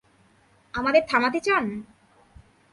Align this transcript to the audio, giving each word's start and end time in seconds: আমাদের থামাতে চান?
আমাদের 0.73 1.03
থামাতে 1.09 1.39
চান? 1.39 1.65